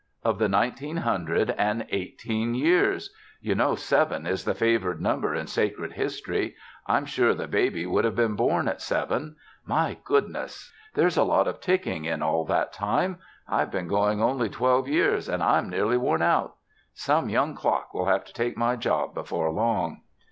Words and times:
"Of 0.23 0.39
the 0.39 0.49
nineteen 0.49 0.97
hundred 0.97 1.51
and 1.59 1.85
eighteen 1.91 2.55
years. 2.55 3.13
You 3.39 3.53
know 3.53 3.75
seven 3.75 4.25
is 4.25 4.45
the 4.45 4.55
favored 4.55 4.99
number 4.99 5.35
in 5.35 5.45
sacred 5.45 5.93
history. 5.93 6.55
I'm 6.87 7.05
sure 7.05 7.35
the 7.35 7.47
baby 7.47 7.85
would 7.85 8.03
have 8.03 8.15
been 8.15 8.33
born 8.35 8.67
at 8.67 8.81
seven. 8.81 9.35
My 9.63 9.97
goodness! 10.03 10.73
There's 10.95 11.17
a 11.17 11.23
lot 11.23 11.47
of 11.47 11.59
ticking 11.61 12.05
in 12.05 12.23
all 12.23 12.45
that 12.45 12.73
time. 12.73 13.19
I've 13.47 13.69
been 13.69 13.87
going 13.87 14.23
only 14.23 14.49
twelve 14.49 14.87
years 14.87 15.29
and 15.29 15.43
I'm 15.43 15.69
nearly 15.69 15.97
worn 15.97 16.23
out. 16.23 16.55
Some 16.95 17.29
young 17.29 17.53
clock 17.53 17.93
will 17.93 18.05
have 18.07 18.25
to 18.25 18.33
take 18.33 18.57
my 18.57 18.75
job 18.75 19.13
before 19.13 19.51
long." 19.51 20.01